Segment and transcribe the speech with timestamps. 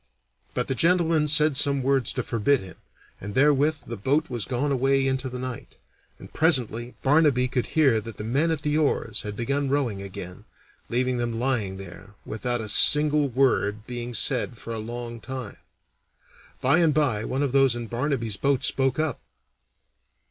[0.55, 2.77] But the gentleman said some words to forbid him,
[3.19, 5.77] and therewith the boat was gone away into the night,
[6.17, 10.45] and presently Barnaby could hear that the men at the oars had begun rowing again,
[10.89, 15.57] leaving them lying there, without a single word being said for a long time.
[16.61, 19.21] By and by one of those in Barnaby's boat spoke up.